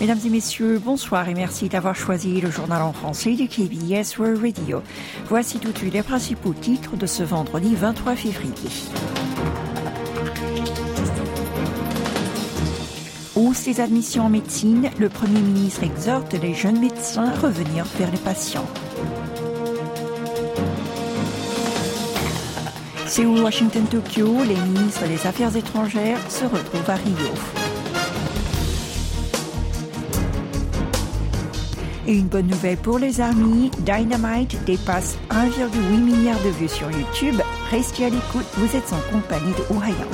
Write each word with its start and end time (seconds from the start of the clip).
Mesdames 0.00 0.20
et 0.24 0.30
messieurs, 0.30 0.78
bonsoir 0.78 1.28
et 1.28 1.34
merci 1.34 1.68
d'avoir 1.68 1.96
choisi 1.96 2.40
le 2.40 2.52
journal 2.52 2.82
en 2.82 2.92
français 2.92 3.34
de 3.34 3.46
KBS 3.46 4.16
World 4.18 4.40
Radio. 4.40 4.80
Voici 5.26 5.58
tout 5.58 5.72
de 5.72 5.78
suite 5.78 5.92
les 5.92 6.04
principaux 6.04 6.52
titres 6.52 6.96
de 6.96 7.04
ce 7.04 7.24
vendredi 7.24 7.74
23 7.74 8.14
février. 8.14 8.70
Hausse 13.34 13.64
des 13.64 13.80
admissions 13.80 14.26
en 14.26 14.28
médecine, 14.28 14.88
le 15.00 15.08
Premier 15.08 15.40
ministre 15.40 15.82
exhorte 15.82 16.32
les 16.34 16.54
jeunes 16.54 16.78
médecins 16.78 17.30
à 17.30 17.34
revenir 17.34 17.84
vers 17.98 18.12
les 18.12 18.18
patients. 18.18 18.66
Séoul, 23.06 23.40
Washington, 23.40 23.84
Tokyo, 23.90 24.44
les 24.46 24.54
ministres 24.54 25.08
des 25.08 25.26
Affaires 25.26 25.56
étrangères 25.56 26.20
se 26.30 26.44
retrouvent 26.44 26.88
à 26.88 26.94
Rio. 26.94 27.67
Et 32.08 32.14
une 32.14 32.28
bonne 32.28 32.46
nouvelle 32.46 32.78
pour 32.78 32.98
les 32.98 33.20
armées, 33.20 33.70
Dynamite 33.80 34.56
dépasse 34.64 35.18
1,8 35.28 36.00
milliard 36.00 36.42
de 36.42 36.48
vues 36.48 36.66
sur 36.66 36.90
YouTube. 36.90 37.38
Restez 37.70 38.06
à 38.06 38.08
l'écoute, 38.08 38.46
vous 38.54 38.74
êtes 38.74 38.94
en 38.94 39.12
compagnie 39.12 39.52
de 39.52 39.74
Ohayang. 39.74 40.08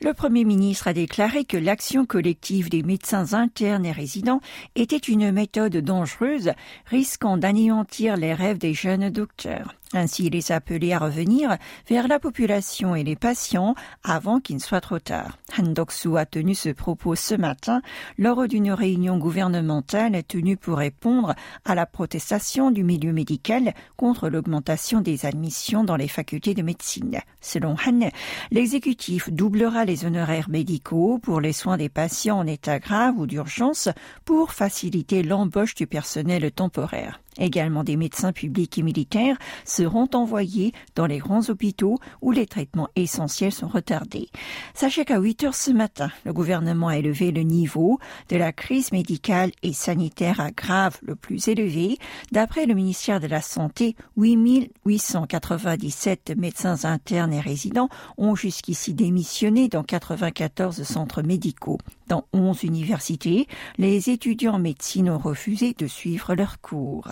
Le 0.00 0.14
Premier 0.14 0.44
ministre 0.44 0.88
a 0.88 0.94
déclaré 0.94 1.44
que 1.44 1.58
l'action 1.58 2.06
collective 2.06 2.70
des 2.70 2.82
médecins 2.82 3.34
internes 3.34 3.84
et 3.84 3.92
résidents 3.92 4.40
était 4.76 4.96
une 4.96 5.32
méthode 5.32 5.76
dangereuse, 5.76 6.52
risquant 6.86 7.36
d'anéantir 7.36 8.16
les 8.16 8.32
rêves 8.32 8.56
des 8.56 8.72
jeunes 8.72 9.10
docteurs. 9.10 9.74
Ainsi, 9.92 10.26
il 10.26 10.32
les 10.32 10.50
a 10.50 10.56
appelés 10.56 10.92
à 10.92 10.98
revenir 10.98 11.56
vers 11.88 12.08
la 12.08 12.18
population 12.18 12.96
et 12.96 13.04
les 13.04 13.14
patients 13.14 13.74
avant 14.02 14.40
qu'il 14.40 14.56
ne 14.56 14.60
soit 14.60 14.80
trop 14.80 14.98
tard. 14.98 15.38
Han 15.56 15.68
Doksu 15.68 16.18
a 16.18 16.26
tenu 16.26 16.54
ce 16.54 16.70
propos 16.70 17.14
ce 17.14 17.34
matin 17.34 17.82
lors 18.18 18.48
d'une 18.48 18.72
réunion 18.72 19.16
gouvernementale 19.16 20.22
tenue 20.24 20.56
pour 20.56 20.78
répondre 20.78 21.34
à 21.64 21.74
la 21.74 21.86
protestation 21.86 22.72
du 22.72 22.82
milieu 22.82 23.12
médical 23.12 23.74
contre 23.96 24.28
l'augmentation 24.28 25.00
des 25.00 25.24
admissions 25.24 25.84
dans 25.84 25.96
les 25.96 26.08
facultés 26.08 26.54
de 26.54 26.62
médecine. 26.62 27.20
Selon 27.40 27.76
Han, 27.86 28.10
l'exécutif 28.50 29.30
doublera 29.30 29.84
les 29.84 30.04
honoraires 30.04 30.50
médicaux 30.50 31.18
pour 31.22 31.40
les 31.40 31.52
soins 31.52 31.76
des 31.76 31.88
patients 31.88 32.38
en 32.38 32.46
état 32.46 32.80
grave 32.80 33.18
ou 33.18 33.26
d'urgence 33.26 33.88
pour 34.24 34.52
faciliter 34.52 35.22
l'embauche 35.22 35.74
du 35.76 35.86
personnel 35.86 36.50
temporaire. 36.50 37.20
Également 37.38 37.84
des 37.84 37.96
médecins 37.96 38.32
publics 38.32 38.78
et 38.78 38.82
militaires 38.82 39.36
seront 39.64 40.08
envoyés 40.14 40.72
dans 40.94 41.06
les 41.06 41.18
grands 41.18 41.48
hôpitaux 41.48 41.98
où 42.22 42.32
les 42.32 42.46
traitements 42.46 42.88
essentiels 42.96 43.52
sont 43.52 43.68
retardés. 43.68 44.30
Sachez 44.74 45.04
qu'à 45.04 45.18
8 45.18 45.44
heures 45.44 45.54
ce 45.54 45.70
matin, 45.70 46.10
le 46.24 46.32
gouvernement 46.32 46.88
a 46.88 46.96
élevé 46.96 47.32
le 47.32 47.42
niveau 47.42 47.98
de 48.28 48.36
la 48.36 48.52
crise 48.52 48.92
médicale 48.92 49.50
et 49.62 49.72
sanitaire 49.72 50.40
à 50.40 50.50
grave 50.50 50.98
le 51.02 51.14
plus 51.14 51.48
élevé. 51.48 51.98
D'après 52.32 52.66
le 52.66 52.74
ministère 52.74 53.20
de 53.20 53.26
la 53.26 53.42
Santé, 53.42 53.96
8897 54.16 56.34
médecins 56.36 56.84
internes 56.84 57.32
et 57.32 57.40
résidents 57.40 57.88
ont 58.16 58.34
jusqu'ici 58.34 58.94
démissionné 58.94 59.68
dans 59.68 59.82
94 59.82 60.82
centres 60.82 61.22
médicaux. 61.22 61.78
Dans 62.08 62.24
11 62.32 62.62
universités, 62.62 63.46
les 63.78 64.10
étudiants 64.10 64.54
en 64.54 64.58
médecine 64.58 65.10
ont 65.10 65.18
refusé 65.18 65.74
de 65.76 65.86
suivre 65.86 66.34
leurs 66.34 66.60
cours. 66.60 67.08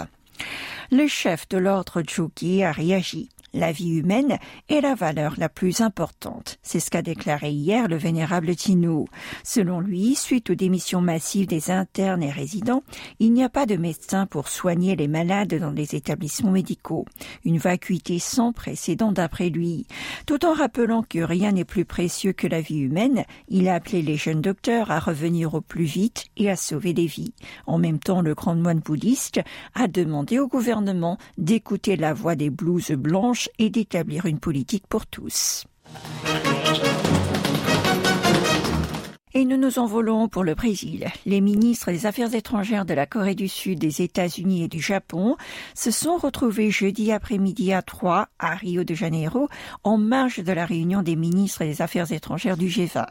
Le 0.90 1.06
chef 1.06 1.48
de 1.48 1.58
l'ordre 1.58 2.02
Chuki 2.02 2.62
a 2.62 2.72
réagi. 2.72 3.28
La 3.56 3.70
vie 3.70 3.90
humaine 3.90 4.38
est 4.68 4.80
la 4.80 4.96
valeur 4.96 5.34
la 5.38 5.48
plus 5.48 5.80
importante. 5.80 6.58
C'est 6.64 6.80
ce 6.80 6.90
qu'a 6.90 7.02
déclaré 7.02 7.50
hier 7.50 7.86
le 7.86 7.94
vénérable 7.94 8.56
Tino. 8.56 9.06
Selon 9.44 9.78
lui, 9.78 10.16
suite 10.16 10.50
aux 10.50 10.56
démissions 10.56 11.00
massives 11.00 11.46
des 11.46 11.70
internes 11.70 12.24
et 12.24 12.32
résidents, 12.32 12.82
il 13.20 13.32
n'y 13.32 13.44
a 13.44 13.48
pas 13.48 13.64
de 13.64 13.76
médecins 13.76 14.26
pour 14.26 14.48
soigner 14.48 14.96
les 14.96 15.06
malades 15.06 15.54
dans 15.54 15.70
les 15.70 15.94
établissements 15.94 16.50
médicaux. 16.50 17.04
Une 17.44 17.58
vacuité 17.58 18.18
sans 18.18 18.52
précédent 18.52 19.12
d'après 19.12 19.50
lui. 19.50 19.86
Tout 20.26 20.44
en 20.44 20.52
rappelant 20.52 21.04
que 21.08 21.20
rien 21.20 21.52
n'est 21.52 21.64
plus 21.64 21.84
précieux 21.84 22.32
que 22.32 22.48
la 22.48 22.60
vie 22.60 22.80
humaine, 22.80 23.24
il 23.46 23.68
a 23.68 23.74
appelé 23.74 24.02
les 24.02 24.16
jeunes 24.16 24.42
docteurs 24.42 24.90
à 24.90 24.98
revenir 24.98 25.54
au 25.54 25.60
plus 25.60 25.84
vite 25.84 26.24
et 26.36 26.50
à 26.50 26.56
sauver 26.56 26.92
des 26.92 27.06
vies. 27.06 27.34
En 27.68 27.78
même 27.78 28.00
temps, 28.00 28.20
le 28.20 28.34
grand 28.34 28.56
moine 28.56 28.80
bouddhiste 28.80 29.42
a 29.76 29.86
demandé 29.86 30.40
au 30.40 30.48
gouvernement 30.48 31.18
d'écouter 31.38 31.94
la 31.94 32.14
voix 32.14 32.34
des 32.34 32.50
blouses 32.50 32.90
blanches 32.90 33.43
et 33.58 33.70
d'établir 33.70 34.26
une 34.26 34.40
politique 34.40 34.86
pour 34.88 35.06
tous. 35.06 35.64
Nous 39.44 39.58
nous 39.58 39.78
envolons 39.78 40.26
pour 40.26 40.42
le 40.42 40.54
Brésil. 40.54 41.06
Les 41.26 41.42
ministres 41.42 41.92
des 41.92 42.06
Affaires 42.06 42.34
étrangères 42.34 42.86
de 42.86 42.94
la 42.94 43.04
Corée 43.04 43.34
du 43.34 43.46
Sud, 43.46 43.78
des 43.78 44.00
États-Unis 44.00 44.64
et 44.64 44.68
du 44.68 44.80
Japon 44.80 45.36
se 45.74 45.90
sont 45.90 46.16
retrouvés 46.16 46.70
jeudi 46.70 47.12
après-midi 47.12 47.70
à 47.74 47.82
Troyes, 47.82 48.28
à 48.38 48.54
Rio 48.54 48.84
de 48.84 48.94
Janeiro, 48.94 49.48
en 49.82 49.98
marge 49.98 50.38
de 50.38 50.52
la 50.52 50.64
réunion 50.64 51.02
des 51.02 51.14
ministres 51.14 51.62
des 51.62 51.82
Affaires 51.82 52.10
étrangères 52.10 52.56
du 52.56 52.68
G20. 52.68 53.04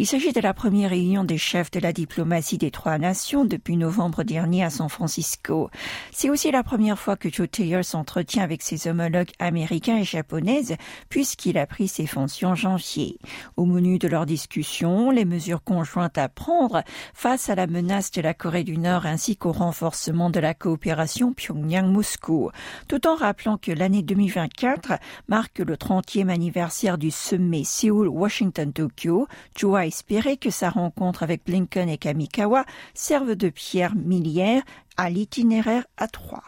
Il 0.00 0.06
s'agit 0.06 0.32
de 0.32 0.40
la 0.40 0.52
première 0.52 0.90
réunion 0.90 1.22
des 1.22 1.38
chefs 1.38 1.70
de 1.70 1.78
la 1.78 1.92
diplomatie 1.92 2.58
des 2.58 2.72
trois 2.72 2.98
nations 2.98 3.44
depuis 3.44 3.76
novembre 3.76 4.24
dernier 4.24 4.64
à 4.64 4.70
San 4.70 4.88
Francisco. 4.88 5.70
C'est 6.10 6.28
aussi 6.28 6.50
la 6.50 6.64
première 6.64 6.98
fois 6.98 7.16
que 7.16 7.30
Joe 7.30 7.48
Taylor 7.48 7.84
s'entretient 7.84 8.42
avec 8.42 8.62
ses 8.62 8.88
homologues 8.88 9.30
américains 9.38 9.98
et 9.98 10.04
japonaises, 10.04 10.74
puisqu'il 11.08 11.56
a 11.56 11.66
pris 11.66 11.86
ses 11.86 12.06
fonctions 12.06 12.48
en 12.48 12.54
janvier. 12.56 13.18
Au 13.56 13.64
menu 13.64 13.98
de 14.00 14.08
leur 14.08 14.26
discussion, 14.26 15.12
les 15.12 15.24
mesures 15.24 15.62
conjointe 15.68 16.16
à 16.16 16.30
prendre 16.30 16.82
face 17.12 17.50
à 17.50 17.54
la 17.54 17.66
menace 17.66 18.10
de 18.10 18.22
la 18.22 18.32
Corée 18.32 18.64
du 18.64 18.78
Nord 18.78 19.04
ainsi 19.04 19.36
qu'au 19.36 19.52
renforcement 19.52 20.30
de 20.30 20.40
la 20.40 20.54
coopération 20.54 21.34
Pyongyang-Moscou, 21.34 22.50
tout 22.88 23.06
en 23.06 23.14
rappelant 23.14 23.58
que 23.58 23.70
l'année 23.70 24.02
2024 24.02 24.94
marque 25.28 25.58
le 25.58 25.76
30e 25.76 26.30
anniversaire 26.30 26.96
du 26.96 27.10
sommet 27.10 27.64
Séoul-Washington-Tokyo. 27.64 29.28
Joe 29.54 29.78
a 29.78 29.84
espéré 29.84 30.38
que 30.38 30.48
sa 30.48 30.70
rencontre 30.70 31.22
avec 31.22 31.44
Blinken 31.44 31.90
et 31.90 31.98
Kamikawa 31.98 32.64
serve 32.94 33.34
de 33.34 33.50
pierre 33.50 33.94
miliaire 33.94 34.62
à 34.96 35.10
l'itinéraire 35.10 35.84
à 35.98 36.08
trois. 36.08 36.44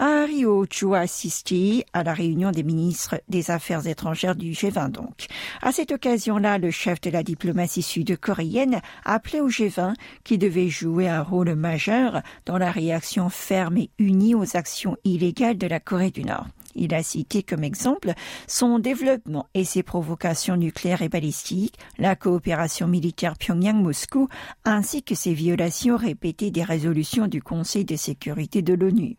À 0.00 0.26
Rio, 0.26 0.64
Chu 0.70 0.94
a 0.94 1.00
assisté 1.00 1.84
à 1.92 2.04
la 2.04 2.14
réunion 2.14 2.52
des 2.52 2.62
ministres 2.62 3.20
des 3.28 3.50
Affaires 3.50 3.84
étrangères 3.84 4.36
du 4.36 4.52
G20 4.52 4.92
donc. 4.92 5.26
À 5.60 5.72
cette 5.72 5.90
occasion-là, 5.90 6.58
le 6.58 6.70
chef 6.70 7.00
de 7.00 7.10
la 7.10 7.24
diplomatie 7.24 7.82
sud-coréenne 7.82 8.80
a 9.04 9.14
appelé 9.14 9.40
au 9.40 9.48
G20 9.48 9.94
qui 10.22 10.38
devait 10.38 10.68
jouer 10.68 11.08
un 11.08 11.22
rôle 11.22 11.52
majeur 11.56 12.22
dans 12.46 12.58
la 12.58 12.70
réaction 12.70 13.28
ferme 13.28 13.78
et 13.78 13.90
unie 13.98 14.36
aux 14.36 14.56
actions 14.56 14.96
illégales 15.02 15.58
de 15.58 15.66
la 15.66 15.80
Corée 15.80 16.12
du 16.12 16.22
Nord. 16.22 16.46
Il 16.78 16.94
a 16.94 17.02
cité 17.02 17.42
comme 17.42 17.64
exemple 17.64 18.12
son 18.46 18.78
développement 18.78 19.46
et 19.54 19.64
ses 19.64 19.82
provocations 19.82 20.56
nucléaires 20.56 21.02
et 21.02 21.08
balistiques, 21.08 21.74
la 21.98 22.14
coopération 22.14 22.86
militaire 22.86 23.36
Pyongyang-Moscou, 23.36 24.28
ainsi 24.64 25.02
que 25.02 25.16
ses 25.16 25.34
violations 25.34 25.96
répétées 25.96 26.52
des 26.52 26.62
résolutions 26.62 27.26
du 27.26 27.42
Conseil 27.42 27.84
de 27.84 27.96
sécurité 27.96 28.62
de 28.62 28.74
l'ONU. 28.74 29.16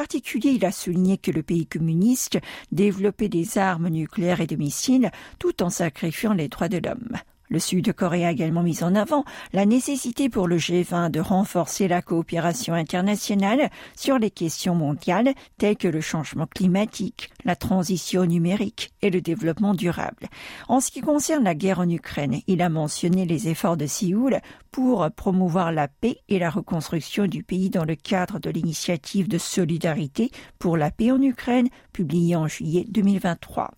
Particulier, 0.00 0.52
il 0.52 0.64
a 0.64 0.72
souligné 0.72 1.18
que 1.18 1.30
le 1.30 1.42
pays 1.42 1.66
communiste 1.66 2.38
développait 2.72 3.28
des 3.28 3.58
armes 3.58 3.88
nucléaires 3.88 4.40
et 4.40 4.46
de 4.46 4.56
missiles 4.56 5.10
tout 5.38 5.62
en 5.62 5.68
sacrifiant 5.68 6.32
les 6.32 6.48
droits 6.48 6.70
de 6.70 6.78
l'homme. 6.78 7.18
Le 7.50 7.58
Sud-Corée 7.58 8.24
a 8.24 8.30
également 8.30 8.62
mis 8.62 8.84
en 8.84 8.94
avant 8.94 9.24
la 9.52 9.66
nécessité 9.66 10.28
pour 10.28 10.46
le 10.46 10.56
G20 10.56 11.10
de 11.10 11.18
renforcer 11.18 11.88
la 11.88 12.00
coopération 12.00 12.74
internationale 12.74 13.70
sur 13.96 14.20
les 14.20 14.30
questions 14.30 14.76
mondiales 14.76 15.34
telles 15.58 15.76
que 15.76 15.88
le 15.88 16.00
changement 16.00 16.46
climatique, 16.46 17.30
la 17.44 17.56
transition 17.56 18.24
numérique 18.24 18.92
et 19.02 19.10
le 19.10 19.20
développement 19.20 19.74
durable. 19.74 20.28
En 20.68 20.78
ce 20.80 20.92
qui 20.92 21.00
concerne 21.00 21.42
la 21.42 21.56
guerre 21.56 21.80
en 21.80 21.88
Ukraine, 21.88 22.40
il 22.46 22.62
a 22.62 22.68
mentionné 22.68 23.26
les 23.26 23.48
efforts 23.48 23.76
de 23.76 23.86
Séoul 23.86 24.38
pour 24.70 25.10
promouvoir 25.10 25.72
la 25.72 25.88
paix 25.88 26.18
et 26.28 26.38
la 26.38 26.50
reconstruction 26.50 27.26
du 27.26 27.42
pays 27.42 27.68
dans 27.68 27.84
le 27.84 27.96
cadre 27.96 28.38
de 28.38 28.50
l'initiative 28.50 29.26
de 29.26 29.38
solidarité 29.38 30.30
pour 30.60 30.76
la 30.76 30.92
paix 30.92 31.10
en 31.10 31.20
Ukraine 31.20 31.68
publiée 32.00 32.34
en 32.34 32.48
juillet 32.48 32.86
2023. 32.88 33.72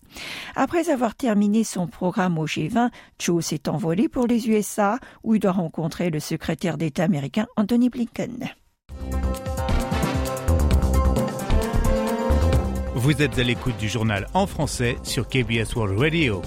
Après 0.55 0.89
avoir 0.89 1.13
terminé 1.13 1.65
son 1.65 1.87
programme 1.87 2.37
au 2.37 2.45
G20, 2.45 2.89
Cho 3.19 3.41
s'est 3.41 3.67
envolé 3.67 4.07
pour 4.07 4.27
les 4.27 4.47
USA 4.47 4.97
où 5.25 5.35
il 5.35 5.39
doit 5.41 5.51
rencontrer 5.51 6.09
le 6.09 6.21
secrétaire 6.21 6.77
d'État 6.77 7.03
américain 7.03 7.47
Anthony 7.57 7.89
Blinken. 7.89 8.49
Vous 12.95 13.21
êtes 13.21 13.37
à 13.37 13.43
l'écoute 13.43 13.75
du 13.77 13.89
journal 13.89 14.27
en 14.33 14.47
français 14.47 14.95
sur 15.03 15.27
KBS 15.27 15.75
World 15.75 15.99
Radio. 15.99 16.41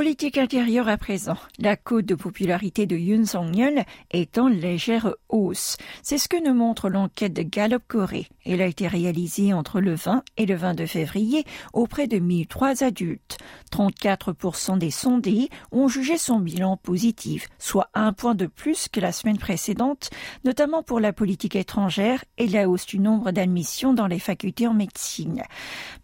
Politique 0.00 0.38
intérieure 0.38 0.88
à 0.88 0.96
présent. 0.96 1.36
La 1.58 1.76
cote 1.76 2.06
de 2.06 2.14
popularité 2.14 2.86
de 2.86 2.96
Yoon 2.96 3.26
Song-yeol 3.26 3.84
est 4.10 4.38
en 4.38 4.48
légère 4.48 5.14
hausse. 5.28 5.76
C'est 6.02 6.16
ce 6.16 6.26
que 6.26 6.42
nous 6.42 6.54
montre 6.54 6.88
l'enquête 6.88 7.34
de 7.34 7.42
Gallup 7.42 7.82
Corée. 7.86 8.26
Elle 8.46 8.62
a 8.62 8.66
été 8.66 8.88
réalisée 8.88 9.52
entre 9.52 9.78
le 9.82 9.94
20 9.94 10.22
et 10.38 10.46
le 10.46 10.54
22 10.54 10.86
février 10.86 11.44
auprès 11.74 12.06
de 12.06 12.18
1003 12.18 12.82
adultes. 12.82 13.36
34% 13.70 14.78
des 14.78 14.90
sondés 14.90 15.50
ont 15.70 15.86
jugé 15.86 16.16
son 16.16 16.38
bilan 16.38 16.78
positif, 16.78 17.48
soit 17.58 17.90
un 17.92 18.14
point 18.14 18.34
de 18.34 18.46
plus 18.46 18.88
que 18.88 19.00
la 19.00 19.12
semaine 19.12 19.36
précédente, 19.38 20.08
notamment 20.44 20.82
pour 20.82 20.98
la 21.00 21.12
politique 21.12 21.56
étrangère 21.56 22.24
et 22.38 22.46
la 22.46 22.70
hausse 22.70 22.86
du 22.86 23.00
nombre 23.00 23.32
d'admissions 23.32 23.92
dans 23.92 24.06
les 24.06 24.18
facultés 24.18 24.66
en 24.66 24.72
médecine. 24.72 25.42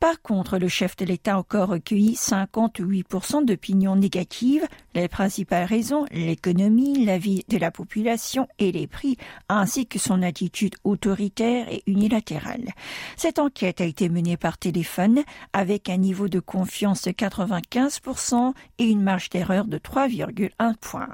Par 0.00 0.20
contre, 0.20 0.58
le 0.58 0.68
chef 0.68 0.96
de 0.96 1.06
l'État 1.06 1.32
a 1.32 1.38
encore 1.38 1.70
recueilli 1.70 2.12
58% 2.12 3.46
négatives, 3.94 4.66
les 4.94 5.06
principales 5.06 5.66
raisons, 5.66 6.06
l'économie, 6.10 7.04
la 7.04 7.18
vie 7.18 7.44
de 7.48 7.58
la 7.58 7.70
population 7.70 8.48
et 8.58 8.72
les 8.72 8.86
prix, 8.86 9.16
ainsi 9.48 9.86
que 9.86 9.98
son 9.98 10.22
attitude 10.22 10.74
autoritaire 10.82 11.68
et 11.70 11.82
unilatérale. 11.86 12.70
Cette 13.16 13.38
enquête 13.38 13.80
a 13.80 13.84
été 13.84 14.08
menée 14.08 14.36
par 14.36 14.58
téléphone 14.58 15.22
avec 15.52 15.88
un 15.88 15.98
niveau 15.98 16.28
de 16.28 16.40
confiance 16.40 17.02
de 17.02 17.10
95% 17.10 18.54
et 18.78 18.84
une 18.84 19.02
marge 19.02 19.30
d'erreur 19.30 19.66
de 19.66 19.78
3,1 19.78 20.74
points. 20.80 21.08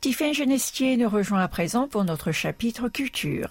Tiffany 0.00 0.32
Genestier 0.32 0.96
nous 0.96 1.08
rejoint 1.08 1.40
à 1.40 1.48
présent 1.48 1.88
pour 1.88 2.04
notre 2.04 2.30
chapitre 2.30 2.88
culture. 2.88 3.48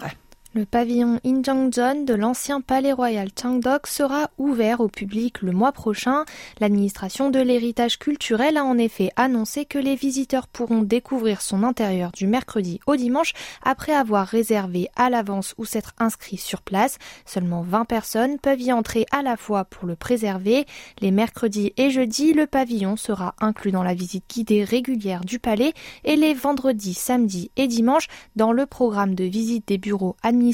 Le 0.58 0.66
pavillon 0.66 1.20
Injangjeon 1.24 2.04
de 2.04 2.16
l'ancien 2.16 2.62
palais 2.62 2.92
royal 2.92 3.30
Changdok 3.40 3.86
sera 3.86 4.32
ouvert 4.40 4.80
au 4.82 4.88
public 4.88 5.44
le 5.44 5.52
mois 5.52 5.72
prochain. 5.72 6.26
L'administration 6.60 7.30
de 7.30 7.40
l'héritage 7.40 8.00
culturel 8.00 8.58
a 8.58 8.66
en 8.66 8.80
effet 8.80 9.12
annoncé 9.18 9.66
que 9.66 9.78
les 9.78 9.94
visiteurs 9.94 10.48
pourront 10.48 10.82
découvrir 10.82 11.44
son 11.44 11.62
intérieur 11.62 12.12
du 12.12 12.26
mercredi 12.26 12.80
au 12.88 12.96
dimanche 12.96 13.34
après 13.62 13.94
avoir 13.94 14.26
réservé 14.26 14.90
à 14.96 15.12
l'avance 15.12 15.54
ou 15.60 15.66
s'être 15.66 15.94
inscrits 16.00 16.38
sur 16.38 16.64
place. 16.64 16.98
Seulement 17.28 17.62
20 17.62 17.86
personnes 17.86 18.40
peuvent 18.40 18.60
y 18.60 18.74
entrer 18.74 19.06
à 19.12 19.22
la 19.22 19.38
fois 19.38 19.64
pour 19.64 19.86
le 19.86 19.96
préserver. 19.96 20.66
Les 21.02 21.12
mercredis 21.12 21.72
et 21.78 21.92
jeudis, 21.92 22.34
le 22.34 22.48
pavillon 22.48 22.98
sera 22.98 23.36
inclus 23.40 23.72
dans 23.72 23.84
la 23.84 23.94
visite 23.94 24.26
guidée 24.28 24.64
régulière 24.64 25.22
du 25.22 25.38
palais 25.38 25.74
et 26.04 26.16
les 26.16 26.34
vendredis, 26.34 26.96
samedis 26.96 27.52
et 27.58 27.68
dimanches 27.68 28.08
dans 28.36 28.52
le 28.52 28.66
programme 28.66 29.14
de 29.14 29.24
visite 29.24 29.68
des 29.68 29.78
bureaux 29.78 30.16
administratifs 30.24 30.47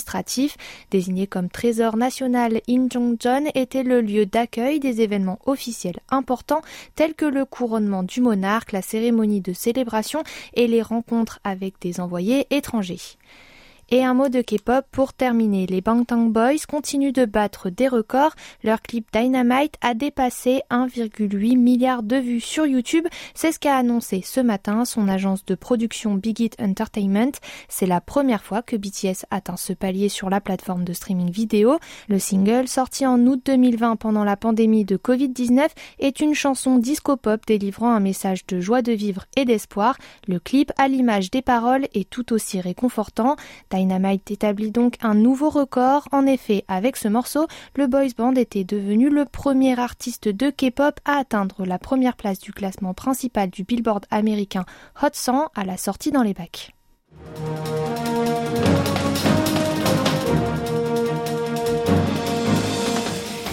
Désigné 0.91 1.27
comme 1.27 1.49
trésor 1.49 1.97
national, 1.97 2.61
Incheonjeon 2.69 3.49
était 3.55 3.83
le 3.83 4.01
lieu 4.01 4.25
d'accueil 4.25 4.79
des 4.79 5.01
événements 5.01 5.39
officiels 5.45 5.99
importants 6.09 6.61
tels 6.95 7.13
que 7.13 7.25
le 7.25 7.45
couronnement 7.45 8.03
du 8.03 8.21
monarque, 8.21 8.71
la 8.71 8.81
cérémonie 8.81 9.41
de 9.41 9.53
célébration 9.53 10.23
et 10.53 10.67
les 10.67 10.81
rencontres 10.81 11.39
avec 11.43 11.75
des 11.81 11.99
envoyés 11.99 12.47
étrangers. 12.49 13.17
Et 13.89 14.03
un 14.03 14.13
mot 14.13 14.29
de 14.29 14.41
K-pop 14.41 14.85
pour 14.91 15.13
terminer. 15.13 15.67
Les 15.67 15.81
Bangtan 15.81 16.25
Boys 16.25 16.65
continuent 16.67 17.11
de 17.11 17.25
battre 17.25 17.69
des 17.69 17.87
records. 17.87 18.33
Leur 18.63 18.81
clip 18.81 19.07
Dynamite 19.13 19.75
a 19.81 19.93
dépassé 19.93 20.61
1,8 20.71 21.57
milliard 21.57 22.01
de 22.01 22.15
vues 22.15 22.39
sur 22.39 22.65
YouTube. 22.65 23.07
C'est 23.35 23.51
ce 23.51 23.59
qu'a 23.59 23.75
annoncé 23.75 24.21
ce 24.23 24.39
matin 24.39 24.85
son 24.85 25.07
agence 25.07 25.45
de 25.45 25.55
production 25.55 26.15
Big 26.15 26.39
Hit 26.39 26.55
Entertainment. 26.59 27.33
C'est 27.67 27.85
la 27.85 28.01
première 28.01 28.43
fois 28.43 28.61
que 28.61 28.75
BTS 28.75 29.25
atteint 29.29 29.57
ce 29.57 29.73
palier 29.73 30.09
sur 30.09 30.29
la 30.29 30.41
plateforme 30.41 30.83
de 30.83 30.93
streaming 30.93 31.29
vidéo. 31.29 31.77
Le 32.07 32.19
single, 32.19 32.67
sorti 32.67 33.05
en 33.05 33.19
août 33.27 33.41
2020 33.45 33.97
pendant 33.97 34.23
la 34.23 34.37
pandémie 34.37 34.85
de 34.85 34.97
Covid-19, 34.97 35.67
est 35.99 36.19
une 36.19 36.33
chanson 36.33 36.77
disco-pop 36.77 37.41
délivrant 37.45 37.91
un 37.91 37.99
message 37.99 38.45
de 38.47 38.59
joie 38.59 38.81
de 38.81 38.91
vivre 38.91 39.25
et 39.35 39.45
d'espoir. 39.45 39.97
Le 40.27 40.39
clip, 40.39 40.71
à 40.77 40.87
l'image 40.87 41.31
des 41.31 41.41
paroles, 41.41 41.87
est 41.93 42.09
tout 42.09 42.33
aussi 42.33 42.61
réconfortant. 42.61 43.35
Dynamite 43.73 44.29
établit 44.29 44.71
donc 44.71 44.97
un 45.01 45.15
nouveau 45.15 45.49
record. 45.49 46.07
En 46.11 46.27
effet, 46.27 46.63
avec 46.67 46.95
ce 46.95 47.07
morceau, 47.07 47.47
le 47.75 47.87
boys 47.87 48.13
band 48.15 48.35
était 48.35 48.63
devenu 48.63 49.09
le 49.09 49.25
premier 49.25 49.79
artiste 49.79 50.27
de 50.27 50.51
K-pop 50.51 50.99
à 51.05 51.17
atteindre 51.17 51.65
la 51.65 51.79
première 51.79 52.15
place 52.15 52.39
du 52.39 52.53
classement 52.53 52.93
principal 52.93 53.49
du 53.49 53.63
Billboard 53.63 54.05
américain 54.11 54.65
Hot 55.01 55.09
100 55.13 55.49
à 55.55 55.65
la 55.65 55.77
sortie 55.77 56.11
dans 56.11 56.23
les 56.23 56.33
bacs. 56.33 56.73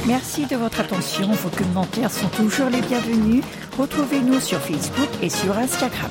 Merci 0.06 0.44
de 0.46 0.56
votre 0.56 0.81
attention. 0.81 1.31
Vos 1.31 1.50
commentaires 1.50 2.11
sont 2.11 2.28
toujours 2.28 2.69
les 2.69 2.81
bienvenus. 2.81 3.44
Retrouvez-nous 3.78 4.40
sur 4.40 4.58
Facebook 4.58 5.08
et 5.22 5.31
sur 5.31 5.56
Instagram. 5.56 6.11